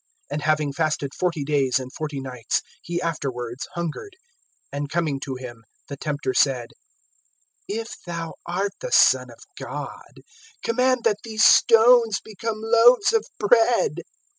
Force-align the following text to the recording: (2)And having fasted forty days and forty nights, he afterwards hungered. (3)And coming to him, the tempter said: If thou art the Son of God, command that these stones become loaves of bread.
(2)And 0.33 0.41
having 0.41 0.73
fasted 0.73 1.11
forty 1.13 1.43
days 1.43 1.77
and 1.77 1.93
forty 1.93 2.19
nights, 2.19 2.63
he 2.81 2.99
afterwards 2.99 3.67
hungered. 3.75 4.15
(3)And 4.73 4.89
coming 4.89 5.19
to 5.19 5.35
him, 5.35 5.63
the 5.89 5.95
tempter 5.95 6.33
said: 6.33 6.71
If 7.67 7.93
thou 8.07 8.33
art 8.47 8.73
the 8.81 8.91
Son 8.91 9.29
of 9.29 9.37
God, 9.59 10.21
command 10.63 11.03
that 11.03 11.19
these 11.23 11.43
stones 11.43 12.19
become 12.19 12.61
loaves 12.61 13.13
of 13.13 13.23
bread. 13.37 13.97